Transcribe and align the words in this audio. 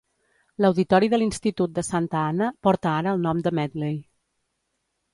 L'auditori 0.63 1.09
de 1.15 1.19
l'institut 1.19 1.77
de 1.77 1.85
Santa 1.89 2.23
Ana 2.31 2.49
porta 2.69 2.97
ara 3.05 3.15
el 3.17 3.25
nom 3.29 3.47
de 3.49 3.57
Medley. 3.63 4.05